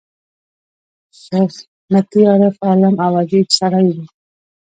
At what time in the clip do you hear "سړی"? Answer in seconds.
3.59-3.87